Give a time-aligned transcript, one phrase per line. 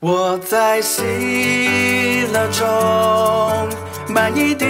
[0.00, 1.02] 我在喜
[2.32, 2.64] 乐中，
[4.08, 4.64] 满溢的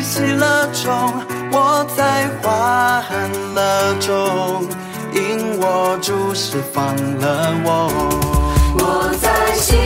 [0.00, 1.12] 喜乐中，
[1.52, 3.04] 我在欢
[3.54, 4.66] 乐中，
[5.12, 7.90] 因我主释放了我。
[8.78, 9.76] 我在喜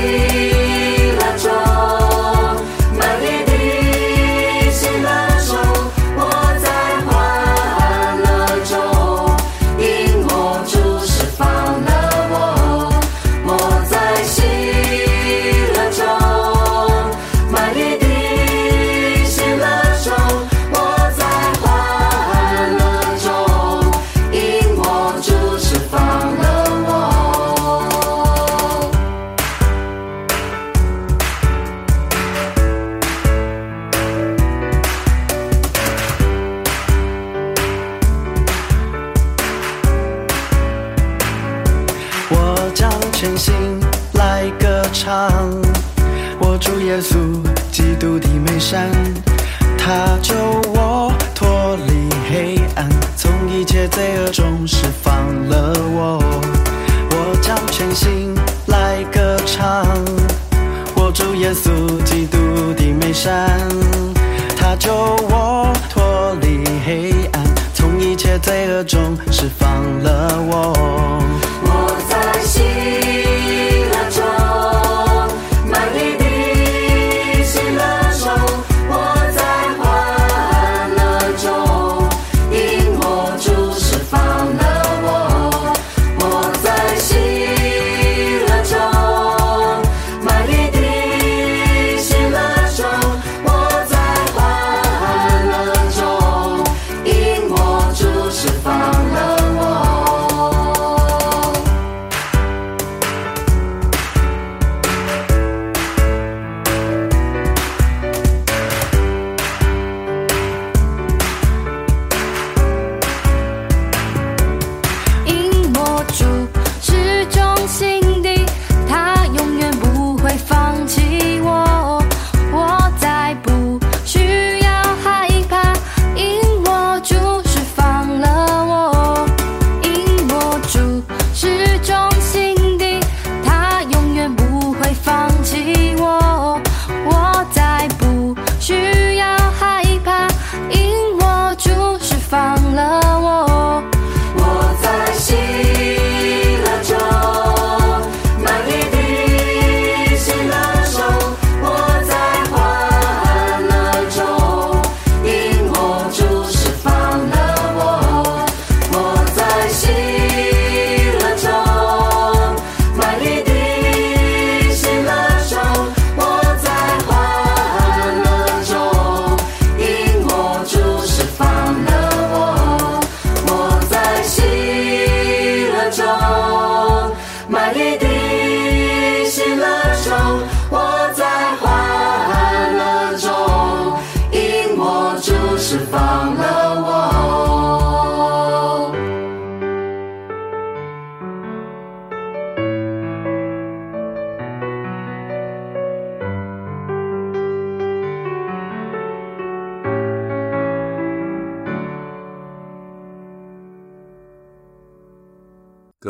[68.39, 71.50] 罪恶中释放了我。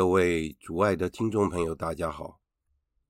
[0.00, 2.40] 各位主爱的听众朋友，大家好！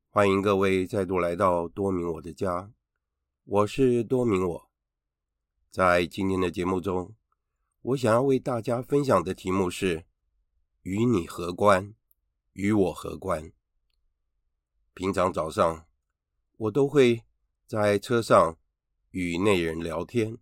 [0.09, 2.73] 欢迎各位再度来到多明我的家，
[3.45, 4.71] 我是多明我。
[5.71, 7.15] 在今天的节目中，
[7.83, 10.05] 我想要为大家分享的题目是
[10.83, 11.95] “与你何关？
[12.55, 13.53] 与我何关？”
[14.93, 15.87] 平常早上，
[16.57, 17.23] 我都会
[17.69, 18.59] 在车上
[19.13, 20.39] 与内人聊天，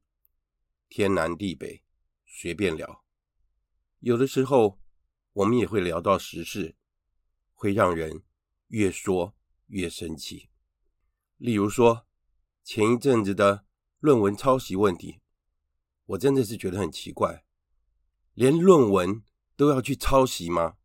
[0.89, 1.83] 天南地北，
[2.25, 3.05] 随便聊。
[4.01, 4.79] 有的时候，
[5.39, 6.75] 我们也会聊到时事，
[7.55, 8.25] 会让人
[8.69, 9.37] 越说
[9.69, 10.51] 越生气。
[11.37, 12.09] 例如说，
[12.65, 13.65] 前一阵子的
[14.01, 15.21] 论文抄袭问题，
[16.07, 17.45] 我真的是觉得很奇怪，
[18.35, 19.23] 连论文
[19.55, 20.77] 都要去抄袭吗？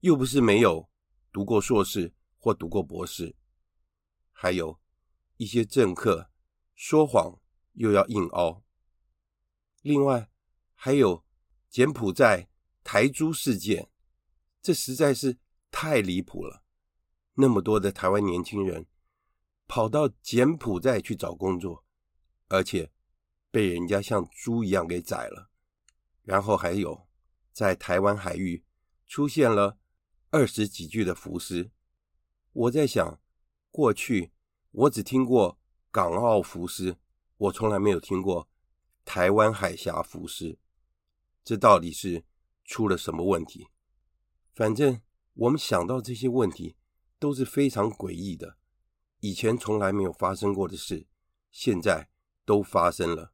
[0.00, 0.88] 又不是没有
[1.30, 3.36] 读过硕士或读过博士。
[4.32, 4.80] 还有
[5.36, 6.30] 一些政客
[6.74, 7.38] 说谎
[7.74, 8.64] 又要硬凹。
[9.82, 10.30] 另外，
[10.74, 11.26] 还有
[11.68, 12.48] 柬埔寨。
[12.88, 13.90] 台猪事件，
[14.62, 15.38] 这实在是
[15.72, 16.62] 太离谱了。
[17.34, 18.86] 那么多的台湾年轻人
[19.66, 21.84] 跑到柬埔寨去找工作，
[22.46, 22.92] 而且
[23.50, 25.50] 被人家像猪一样给宰了。
[26.22, 27.08] 然后还有
[27.52, 28.64] 在台湾海域
[29.08, 29.78] 出现了
[30.30, 31.72] 二十几具的浮尸，
[32.52, 33.20] 我在想，
[33.72, 34.30] 过去
[34.70, 35.58] 我只听过
[35.90, 36.96] 港澳浮尸，
[37.36, 38.48] 我从来没有听过
[39.04, 40.56] 台湾海峡浮尸，
[41.42, 42.24] 这到底是
[42.66, 43.68] 出了什么问题？
[44.54, 45.00] 反正
[45.34, 46.76] 我们想到这些问题
[47.18, 48.58] 都是非常诡异的，
[49.20, 51.06] 以前从来没有发生过的事，
[51.50, 52.08] 现在
[52.44, 53.32] 都发生了，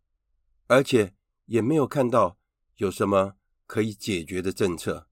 [0.67, 1.15] 而且
[1.47, 2.39] 也没有看到
[2.77, 3.37] 有什么
[3.67, 5.09] 可以解决的政策，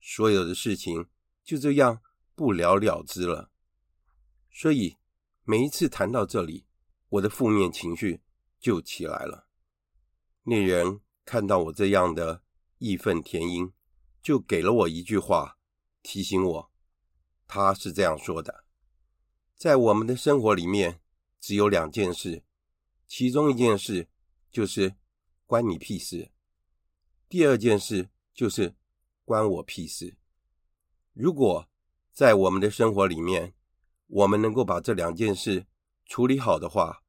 [0.00, 1.08] 所有的事情
[1.44, 2.02] 就这样
[2.34, 3.50] 不了了之了。
[4.50, 4.96] 所以
[5.44, 6.66] 每一次谈到这里，
[7.10, 8.22] 我的负面情绪
[8.58, 9.46] 就起来了。
[10.44, 12.42] 那人看到我这样的
[12.78, 13.72] 义愤填膺。
[14.20, 15.56] 就给了我一句话，
[16.02, 16.70] 提醒我，
[17.46, 18.64] 他是这样说的：
[19.56, 21.00] 在我们的生活里面，
[21.40, 22.44] 只有两件事，
[23.06, 24.08] 其中一件事
[24.50, 24.96] 就是
[25.46, 26.32] 关你屁事，
[27.28, 28.74] 第二件事就是
[29.24, 30.18] 关我屁事。
[31.14, 31.66] 如果
[32.12, 33.54] 在我们的生活里面，
[34.08, 35.66] 我们能够把这两件事
[36.04, 37.02] 处理好的话，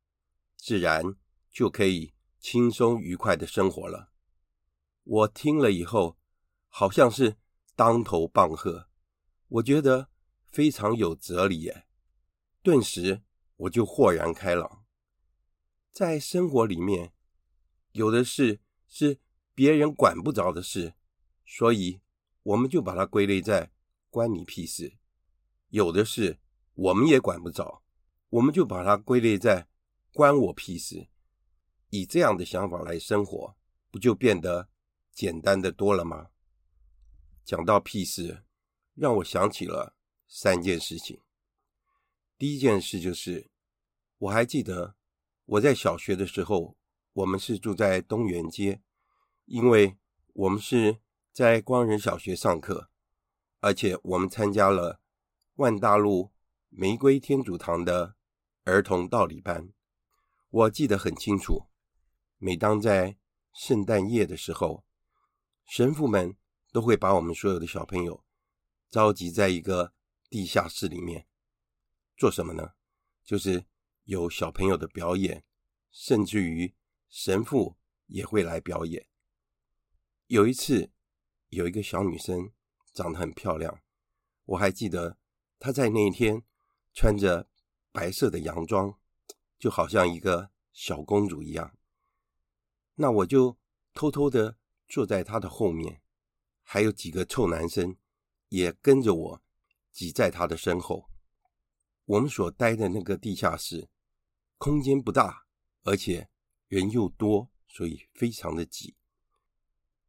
[0.55, 1.15] 自然
[1.51, 4.11] 就可以轻松愉快的生活了。
[5.09, 6.17] 我听了以后。
[6.71, 7.35] 好像是
[7.75, 8.89] 当头棒喝，
[9.47, 10.07] 我觉得
[10.51, 11.87] 非常有哲理耶。
[12.61, 13.23] 顿时
[13.57, 14.85] 我就豁然开朗。
[15.91, 17.11] 在生活里面，
[17.93, 19.19] 有的事是
[19.55, 20.93] 别人管不着的事，
[21.43, 22.01] 所以
[22.43, 23.71] 我们就把它归类在
[24.11, 24.99] 关你屁事；
[25.69, 26.39] 有的事
[26.75, 27.81] 我们也管不着，
[28.29, 29.67] 我们就把它归类在
[30.13, 31.09] 关我屁事。
[31.89, 33.57] 以这样的想法来生活，
[33.89, 34.69] 不就变得
[35.19, 36.29] 简单的多了吗？
[37.43, 38.45] 讲到屁事，
[38.93, 39.93] 让我想起了
[40.29, 41.19] 三件事情。
[42.37, 43.51] 第一件事就是，
[44.17, 44.95] 我还记得
[45.43, 46.77] 我在小学的时候，
[47.11, 48.81] 我们是住在东园街，
[49.43, 49.97] 因为
[50.31, 51.01] 我们是
[51.33, 52.89] 在光仁小学上课，
[53.59, 55.01] 而且我们参加了
[55.55, 56.31] 万大路
[56.69, 58.15] 玫瑰天主堂的
[58.63, 59.67] 儿童道理班。
[60.49, 61.65] 我记得很清楚，
[62.37, 63.17] 每当在
[63.51, 64.85] 圣诞夜的时候，
[65.69, 66.35] 神父们。
[66.71, 68.23] 都会把我们所有的小朋友
[68.91, 69.91] 召集在一个
[70.29, 71.25] 地下室里面，
[72.15, 72.73] 做什么呢？
[73.25, 73.65] 就是
[74.03, 75.43] 有小朋友的表演，
[75.89, 76.75] 甚至于
[77.09, 77.75] 神父
[78.05, 79.07] 也会来表演。
[80.27, 80.91] 有一次，
[81.47, 82.51] 有一个小女生
[82.93, 83.81] 长得很漂亮，
[84.45, 85.17] 我还记得
[85.57, 86.43] 她在那一天
[86.93, 87.49] 穿着
[87.91, 88.99] 白色的洋装，
[89.57, 91.75] 就好像一个小公主一样。
[92.93, 93.57] 那我就
[93.95, 94.58] 偷偷的
[94.89, 96.01] 坐在他的后面。
[96.63, 97.97] 还有几个臭男生
[98.49, 99.41] 也跟着我
[99.91, 101.09] 挤在他的身后。
[102.05, 103.89] 我们所待的那个地下室
[104.57, 105.45] 空间不大，
[105.83, 106.29] 而且
[106.67, 108.95] 人又多，所以非常的挤。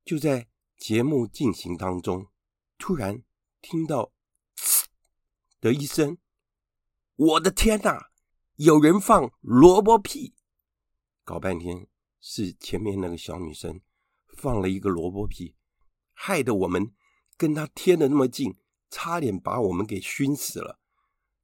[0.05, 2.29] 就在节目进行当中，
[2.77, 3.23] 突然
[3.63, 4.13] 听到
[4.57, 4.85] “呲”
[5.61, 6.19] 的一声，
[7.17, 8.11] 我的天哪！
[8.57, 10.35] 有人放萝卜屁！
[11.25, 11.87] 搞半天
[12.21, 13.81] 是前面那个小女生
[14.37, 15.55] 放了一个萝卜屁。
[16.13, 16.93] 害得我们
[17.37, 18.57] 跟他贴的那么近，
[18.91, 20.79] 差点把我们给熏死了。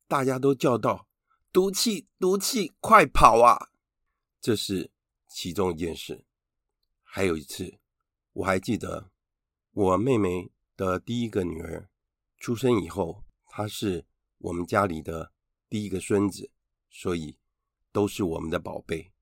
[0.07, 1.09] 大家都叫道
[1.51, 3.71] ：“毒气，毒气，快跑啊！”
[4.41, 4.93] 这是
[5.27, 6.27] 其中一件事。
[7.03, 7.79] 还有一次，
[8.35, 9.11] 我还记得
[9.73, 11.89] 我妹妹的第一个女儿
[12.39, 14.07] 出生以后，她是
[14.39, 15.33] 我们家里的
[15.69, 16.51] 第一个孙子，
[16.91, 17.39] 所以
[17.91, 19.13] 都是我们的宝贝。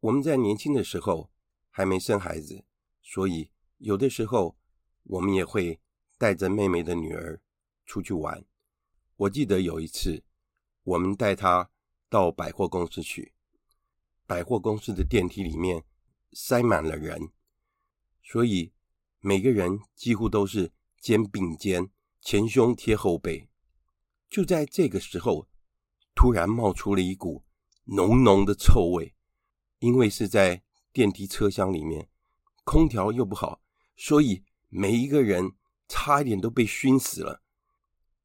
[0.00, 1.32] 我们在年轻的时候
[1.70, 2.64] 还没生孩子，
[3.08, 4.56] 所以有的时候。
[5.10, 5.80] 我们也会
[6.18, 7.40] 带着妹妹的女儿
[7.86, 8.44] 出去玩。
[9.16, 10.22] 我记得有一次，
[10.82, 11.70] 我们带她
[12.10, 13.32] 到百货公司去，
[14.26, 15.82] 百货公司的电梯里面
[16.32, 17.30] 塞满了人，
[18.22, 18.74] 所以
[19.20, 21.88] 每个人几乎都是肩并肩、
[22.20, 23.48] 前胸贴后背。
[24.28, 25.48] 就在这个时候，
[26.14, 27.44] 突然冒出了一股
[27.84, 29.14] 浓浓的臭味，
[29.78, 30.62] 因为是在
[30.92, 32.10] 电梯车厢里面，
[32.68, 33.62] 空调又不好，
[33.96, 34.44] 所以。
[34.70, 35.52] 每一个人
[35.88, 37.40] 差一点都被熏死了，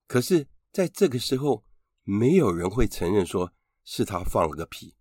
[0.08, 1.64] 可是在这个时候，
[2.04, 3.54] 没有人会承认说
[3.86, 4.98] 是他放了个屁。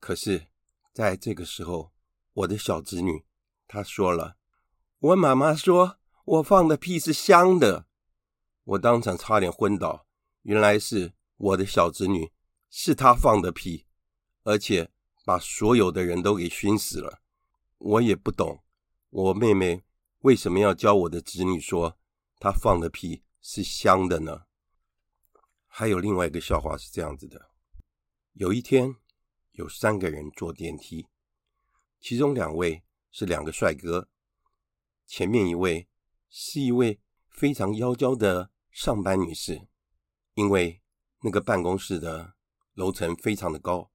[0.00, 0.48] 可是，
[0.92, 1.92] 在这个时候，
[2.32, 3.24] 我的小侄女
[3.68, 4.36] 她说了
[4.98, 7.86] ：“我妈妈说我放的屁是香的。”
[8.74, 10.08] 我当场差点昏倒，
[10.42, 12.32] 原来是我的小侄女
[12.68, 13.86] 是她放的屁，
[14.42, 14.90] 而且
[15.24, 17.20] 把所有的人都给熏死了。
[17.78, 18.62] 我也不懂，
[19.10, 19.82] 我妹妹。
[20.22, 21.96] 为什么要教我的侄女说
[22.40, 24.46] 她放的屁是香的呢？
[25.68, 27.50] 还有另外一个笑话是这样子的：
[28.32, 28.96] 有一天，
[29.52, 31.06] 有三个人坐电梯，
[32.00, 32.82] 其中两位
[33.12, 34.08] 是两个帅哥，
[35.06, 35.88] 前面一位
[36.28, 39.68] 是一位非常妖娇的上班女士，
[40.34, 40.82] 因为
[41.20, 42.34] 那个办公室的
[42.74, 43.92] 楼层非常的高，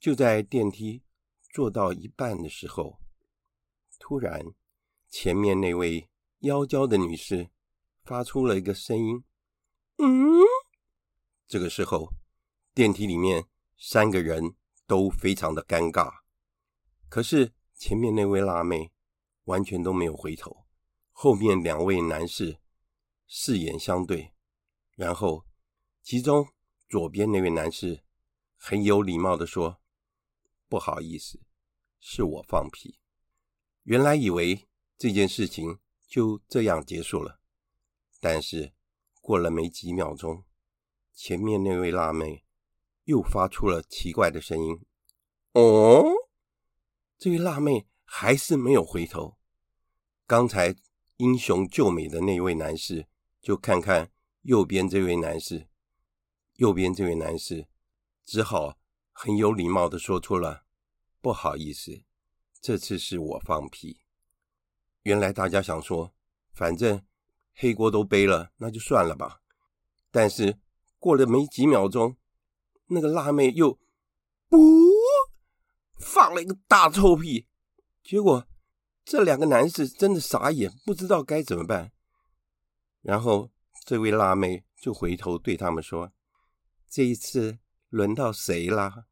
[0.00, 1.04] 就在电梯
[1.52, 2.99] 坐到一半的时候，
[4.00, 4.44] 突然
[5.08, 6.08] 前面那位
[6.40, 7.50] 妖娇的女士
[8.02, 9.22] 发出了一个声音
[9.98, 10.40] ：“嗯。”
[11.46, 12.12] 这个时候，
[12.74, 13.44] 电梯里面
[13.78, 16.20] 三个人都非常的尴尬，
[17.08, 18.90] 可是前面那位辣妹
[19.44, 20.66] 完全都没有回头，
[21.12, 22.58] 后面两位男士
[23.28, 24.32] 四眼相对，
[24.96, 25.44] 然后
[26.02, 26.48] 其中
[26.88, 28.02] 左边那位男士
[28.56, 29.80] 很有礼貌的说
[30.68, 31.40] ：“不好意思，
[32.00, 32.98] 是我放屁。”
[33.90, 37.40] 原来以为这件事情就这样结束了，
[38.20, 38.72] 但是
[39.20, 40.44] 过了没几秒钟，
[41.12, 42.44] 前面那位辣妹
[43.06, 44.80] 又发出了奇怪的声音
[45.54, 46.04] ：“哦！”
[47.18, 49.36] 这位辣妹还是没有回头。
[50.24, 50.76] 刚才
[51.16, 53.08] 英雄救美的那位男士
[53.42, 55.66] 就看看右边这位男士，
[56.54, 57.66] 右边这位男士
[58.24, 58.78] 只好
[59.10, 60.64] 很有礼貌的说出了
[61.20, 62.04] ：“不好意思。”
[62.60, 64.00] 这次是我放屁。
[65.02, 66.14] 原来大家想说，
[66.52, 67.02] 反正
[67.54, 69.40] 黑锅都背了，那就算了吧。
[70.10, 70.58] 但是
[70.98, 72.18] 过了没几秒钟，
[72.88, 73.78] 那个辣妹又
[74.48, 74.58] 不
[75.96, 77.48] 放了一个大臭屁。
[78.02, 78.46] 结果
[79.04, 81.92] 这两个男士真的傻眼，不知道该怎么办。
[83.00, 83.50] 然后
[83.86, 86.12] 这位辣妹就回头对他们说
[86.90, 89.06] ：“这一次轮到谁啦？”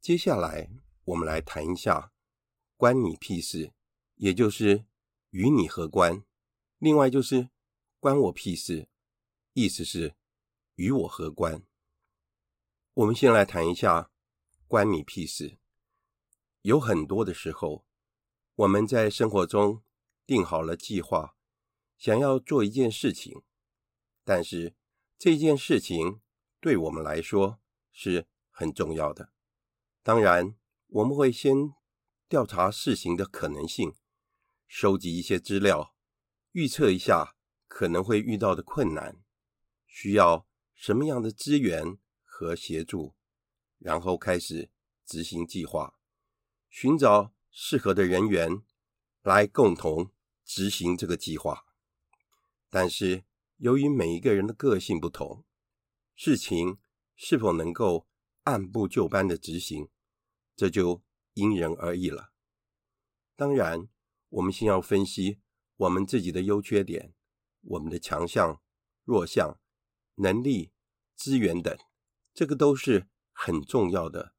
[0.00, 0.68] 接下来。
[1.08, 2.12] 我们来谈一下
[2.76, 3.72] “关你屁事”，
[4.16, 4.84] 也就是
[5.30, 6.22] 与你何关。
[6.76, 7.48] 另外就是
[7.98, 8.90] “关我屁事”，
[9.54, 10.16] 意思是
[10.74, 11.62] 与我何关。
[12.92, 14.10] 我们先来谈一下
[14.68, 15.56] “关你屁事”。
[16.60, 17.86] 有很多的时候，
[18.56, 19.82] 我们在生活中
[20.26, 21.38] 定好了计划，
[21.96, 23.42] 想要做一件事情，
[24.24, 24.74] 但是
[25.16, 26.20] 这件事情
[26.60, 27.58] 对我们来说
[27.92, 29.32] 是很重要的。
[30.02, 30.54] 当然。
[30.90, 31.74] 我们会先
[32.30, 33.94] 调查事情的可能性，
[34.66, 35.94] 收集一些资料，
[36.52, 39.22] 预测一下可能会遇到的困难，
[39.86, 43.14] 需要什么样的资源和协助，
[43.78, 44.70] 然后开始
[45.04, 45.98] 执行计划，
[46.70, 48.62] 寻找适合的人员
[49.20, 50.10] 来共同
[50.42, 51.66] 执行这个计划。
[52.70, 53.24] 但是，
[53.58, 55.44] 由于每一个人的个性不同，
[56.16, 56.78] 事情
[57.14, 58.08] 是否能够
[58.44, 59.90] 按部就班的执行，
[60.58, 62.32] 这就因人而异了。
[63.36, 63.88] 当然，
[64.28, 65.38] 我们先要分析
[65.76, 67.14] 我们自己的优缺点、
[67.60, 68.60] 我们的强项、
[69.04, 69.60] 弱项、
[70.16, 70.72] 能力、
[71.14, 71.78] 资源等，
[72.34, 74.34] 这个都是很重要的，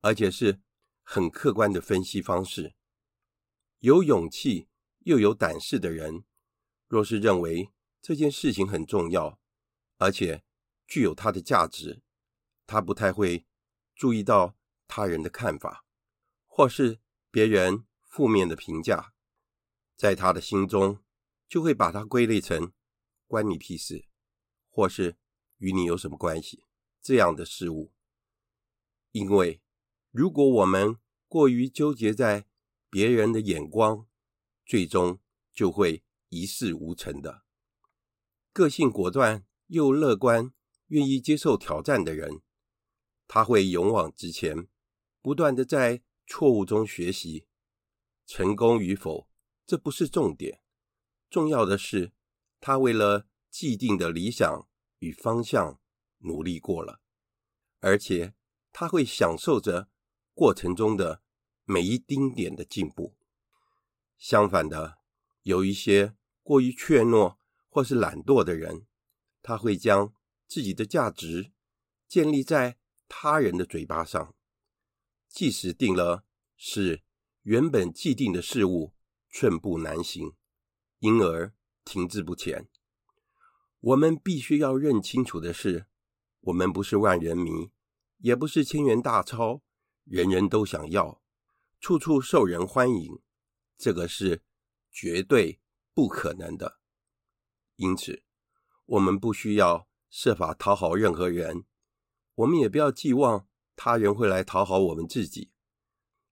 [0.00, 0.60] 而且是
[1.04, 2.74] 很客观的分析方式。
[3.78, 4.66] 有勇气
[5.04, 6.24] 又有胆识的人，
[6.88, 9.38] 若是认为这件事情很重要，
[9.98, 10.42] 而且
[10.88, 12.02] 具有它的价值，
[12.66, 13.46] 他不太会
[13.94, 14.56] 注意到。
[14.94, 15.86] 他人的看法，
[16.46, 19.14] 或是别人负面的评价，
[19.96, 21.02] 在他的心中
[21.48, 22.74] 就会把它归类成
[23.26, 24.04] “关你屁事”
[24.68, 25.16] 或是
[25.56, 26.64] “与你有什么关系”
[27.00, 27.94] 这样的事物。
[29.12, 29.62] 因为
[30.10, 32.46] 如果我们过于纠结在
[32.90, 34.06] 别人的眼光，
[34.66, 35.18] 最终
[35.54, 37.44] 就会一事无成的。
[38.52, 40.52] 个性果断又乐观、
[40.88, 42.42] 愿意接受挑战的人，
[43.26, 44.68] 他会勇往直前。
[45.22, 47.46] 不断的在错误中学习，
[48.26, 49.28] 成功与否，
[49.64, 50.60] 这不是重点，
[51.30, 52.12] 重要的是
[52.60, 55.80] 他为了既定的理想与方向
[56.18, 57.00] 努力过了，
[57.78, 58.34] 而且
[58.72, 59.88] 他会享受着
[60.34, 61.22] 过程中的
[61.64, 63.16] 每一丁点的进步。
[64.18, 64.98] 相反的，
[65.42, 67.36] 有一些过于怯懦
[67.68, 68.86] 或是懒惰的人，
[69.40, 70.12] 他会将
[70.48, 71.52] 自己的价值
[72.08, 74.34] 建立在他人的嘴巴上。
[75.32, 77.02] 即使定了是
[77.40, 78.92] 原本既定的事物，
[79.30, 80.34] 寸步难行，
[80.98, 81.54] 因而
[81.86, 82.68] 停滞不前。
[83.80, 85.86] 我们必须要认清楚的是，
[86.40, 87.70] 我们不是万人迷，
[88.18, 89.62] 也不是千元大钞，
[90.04, 91.22] 人人都想要，
[91.80, 93.18] 处处受人欢迎，
[93.78, 94.42] 这个是
[94.90, 95.60] 绝对
[95.94, 96.78] 不可能的。
[97.76, 98.22] 因此，
[98.84, 101.64] 我们不需要设法讨好任何人，
[102.34, 103.48] 我们也不要寄望。
[103.84, 105.50] 他人会来讨好我们自己。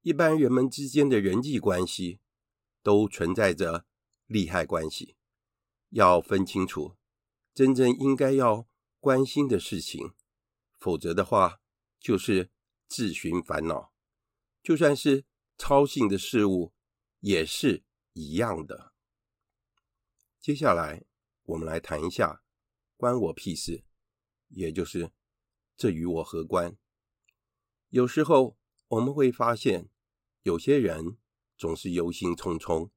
[0.03, 2.21] 一般人们之间的人际关系
[2.81, 3.87] 都存在着
[4.27, 5.17] 利害关系，
[5.89, 6.95] 要分清楚
[7.53, 8.69] 真正应该要
[9.01, 10.13] 关心的事情，
[10.79, 11.61] 否则的话
[11.99, 12.53] 就是
[12.87, 13.93] 自寻烦恼。
[14.63, 15.25] 就算是
[15.59, 16.73] 操心的事物
[17.19, 18.93] 也是一样的。
[20.39, 21.03] 接下来
[21.43, 22.45] 我们来谈一下
[22.97, 23.83] “关我屁事”，
[24.51, 25.11] 也就是
[25.77, 26.79] 这与我何关？
[27.91, 28.57] 有时候
[28.87, 29.89] 我们会发现，
[30.43, 31.19] 有些人
[31.57, 32.91] 总是忧心忡忡、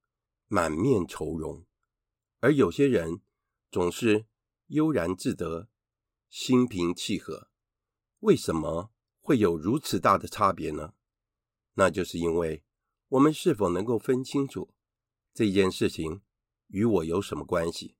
[0.47, 1.65] 满面愁容，
[2.39, 3.21] 而有些人
[3.71, 4.27] 总是
[4.67, 5.67] 悠然自得、
[6.29, 7.49] 心平气和。
[8.19, 10.93] 为什么会有如此大的差别呢？
[11.73, 12.63] 那就是因为
[13.09, 14.75] 我们是否能够分清楚
[15.33, 16.21] 这件事情
[16.67, 17.95] 与我有什么关系？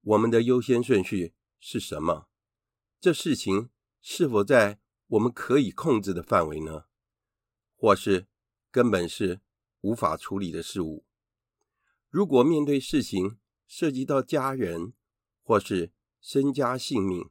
[0.00, 2.28] 我们的优先顺序是什么？
[3.00, 6.86] 这事情是否在我们可以控制的范围呢？
[7.76, 8.26] 或是
[8.70, 9.40] 根本是
[9.82, 11.04] 无法处理的事物？
[12.08, 14.94] 如果面对事情涉及到家人，
[15.42, 17.30] 或是身家性命，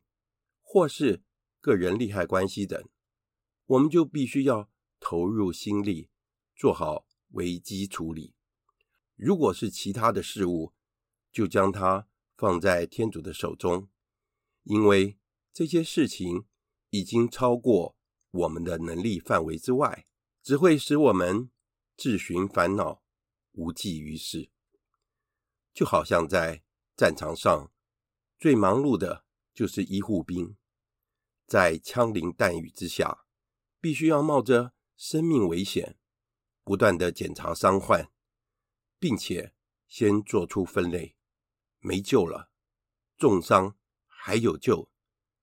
[0.61, 1.23] 或是
[1.59, 2.87] 个人利害关系等，
[3.65, 6.09] 我们就必须要投入心力，
[6.55, 8.35] 做好危机处理。
[9.15, 10.73] 如果是其他的事物，
[11.31, 13.89] 就将它放在天主的手中，
[14.63, 15.17] 因为
[15.51, 16.45] 这些事情
[16.97, 17.97] 已经超过
[18.31, 20.07] 我们的能力范围之外，
[20.41, 21.51] 只会使我们
[21.97, 23.03] 自寻烦恼，
[23.51, 24.49] 无济于事。
[25.73, 26.63] 就好像在
[26.95, 27.69] 战场上，
[28.39, 30.55] 最忙碌的就是医护兵。
[31.45, 33.25] 在枪林弹雨之下，
[33.81, 35.97] 必须要冒着生命危险，
[36.63, 38.09] 不断的检查伤患，
[38.97, 39.53] 并且
[39.87, 41.15] 先做出分类：
[41.79, 42.49] 没救了，
[43.17, 44.89] 重伤还有救，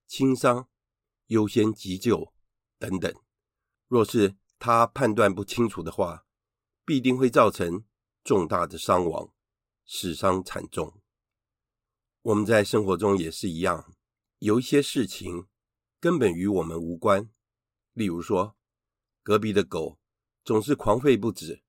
[0.06, 0.68] 轻伤
[1.32, 2.32] 优先急救
[2.78, 3.12] 等等。
[3.88, 6.26] 若是他判断不清楚的话，
[6.84, 7.84] 必定会造成
[8.22, 9.32] 重大的伤亡，
[9.86, 11.00] 死伤惨重。
[12.20, 13.94] 我们在生活中也是一样，
[14.38, 15.48] 有一些事情。
[15.98, 17.30] 根本与我们无关。
[17.92, 18.56] 例如说，
[19.22, 20.00] 隔壁的狗
[20.44, 21.62] 总是狂吠不止，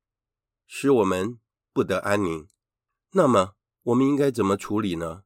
[0.65, 1.39] 使我们
[1.71, 2.47] 不得安宁。
[3.11, 3.53] 那么，
[3.83, 5.23] 我们应该怎么处理呢？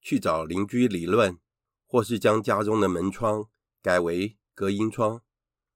[0.00, 1.38] 去找邻居理论，
[1.86, 3.48] 或是将家中的门窗
[3.82, 5.22] 改为隔音窗，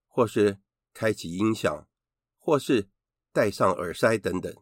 [0.07, 0.61] 或是
[0.93, 1.89] 开启音响，
[2.39, 2.89] 或是
[3.33, 4.55] 戴上耳塞等等。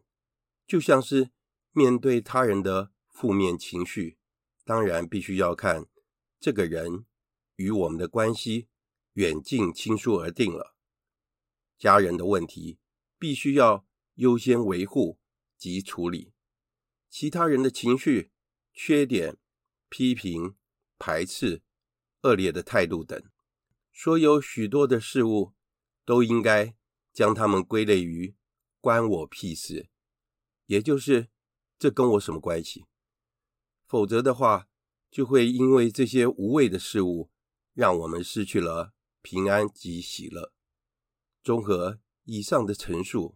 [0.65, 1.31] 就像是
[1.71, 4.17] 面对他人的负面情绪，
[4.63, 5.87] 当然必须要看
[6.39, 7.05] 这个人。
[7.55, 8.67] 与我们的关系
[9.13, 10.75] 远近亲疏而定了。
[11.77, 12.79] 家人的问题
[13.19, 15.19] 必须要优先维护
[15.55, 16.33] 及处理，
[17.11, 18.31] 其他人的情绪、
[18.73, 19.37] 缺点、
[19.87, 20.55] 批评、
[20.97, 21.61] 排斥、
[22.23, 23.23] 恶劣的态度等，
[23.93, 25.53] 所有许多的事物，
[26.03, 26.75] 都应该
[27.13, 28.35] 将它们归类于
[28.81, 29.89] “关我屁事”，
[30.65, 31.29] 也就是
[31.77, 32.85] 这跟我什么关系？
[33.85, 34.67] 否则的话，
[35.09, 37.29] 就会因为这些无谓的事物。
[37.75, 40.53] 让我们失去了平安及喜乐。
[41.43, 43.35] 综合以上的陈述，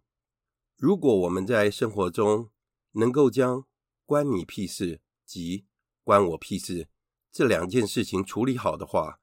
[0.75, 2.51] 如果我们在生活中
[2.91, 3.65] 能够将
[4.05, 5.65] “关你屁事”及
[6.05, 6.87] “关我屁事”
[7.33, 9.19] 这两件事情处理好的话，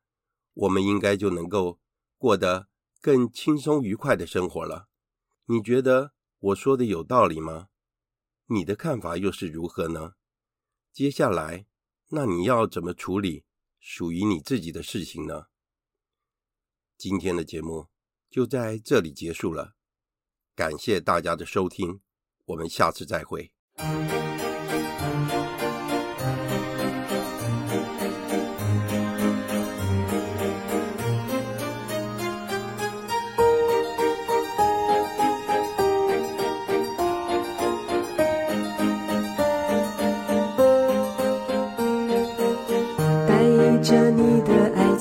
[0.54, 1.78] 我们应该就能够
[2.16, 2.68] 过得
[3.00, 4.88] 更轻松愉快的生活了。
[5.46, 7.68] 你觉得我说的有道理吗？
[8.46, 10.14] 你的看法又是如何呢？
[10.92, 11.66] 接下来，
[12.08, 13.44] 那你要怎么处理？
[13.80, 15.46] 属于你自己的事情呢？
[16.96, 17.88] 今天的节目
[18.30, 19.74] 就在这里结束了，
[20.54, 22.00] 感谢大家的收听，
[22.46, 23.52] 我们下次再会。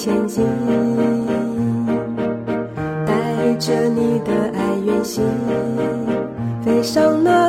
[0.04, 0.46] 前进，
[3.06, 5.24] 带着你的爱远行，
[6.62, 7.43] 飞上那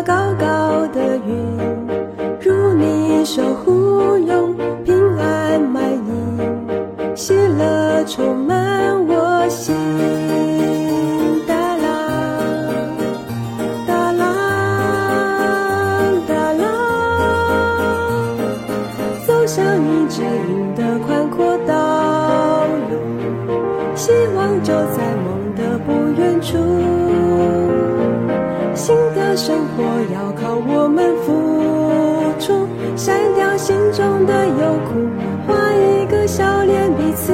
[33.95, 35.09] 中的忧苦，
[35.47, 37.33] 换一个笑脸彼此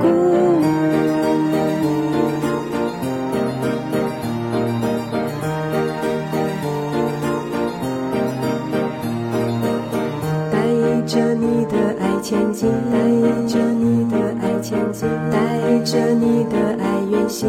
[0.00, 0.62] 鼓舞。
[10.50, 10.56] 带
[11.06, 12.96] 着你的爱前进，带
[13.46, 15.06] 着你的爱前进。
[15.30, 17.48] 带着你的爱远行，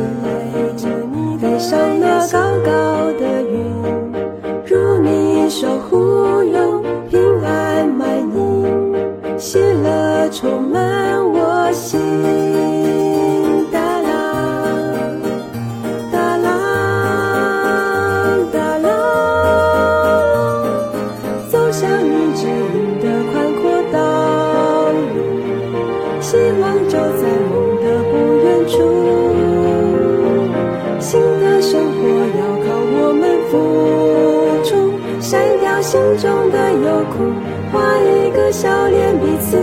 [38.52, 39.58] 笑脸彼此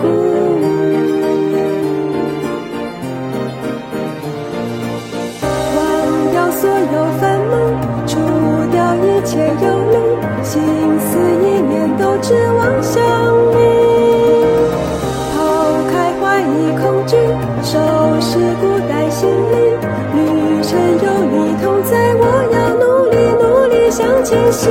[0.00, 0.62] 鼓舞。
[5.76, 5.78] 忘
[6.30, 7.52] 掉所有烦闷，
[8.06, 8.16] 除
[8.70, 9.96] 掉一切忧虑，
[10.44, 10.62] 心
[11.00, 13.02] 思意念都指望向
[13.50, 13.56] 你。
[15.34, 15.36] 抛
[15.90, 17.16] 开怀疑恐惧，
[17.62, 17.78] 收
[18.20, 19.54] 拾孤单行李，
[20.14, 20.18] 旅
[20.62, 22.22] 程有你同在，我
[22.52, 24.70] 要努力努力向前行。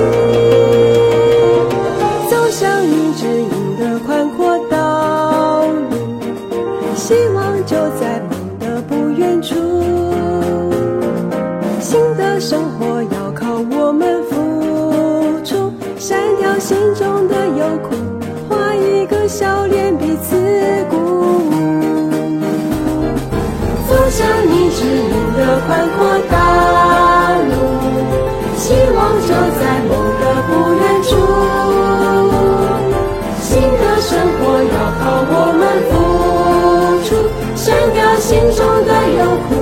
[37.94, 39.56] 掉心中的忧苦，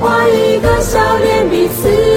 [0.00, 2.09] 换一个笑脸彼此。